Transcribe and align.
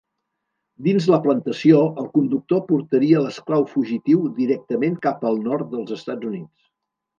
Dins 0.85 1.03
la 1.13 1.19
plantació, 1.25 1.81
el 2.03 2.07
conductor 2.15 2.63
portaria 2.71 3.21
l'esclau 3.27 3.67
fugitiu 3.75 4.25
directament 4.41 4.99
cap 5.07 5.31
al 5.33 5.41
nord 5.51 5.73
dels 5.77 5.97
Estats 6.01 6.31
Units. 6.35 6.61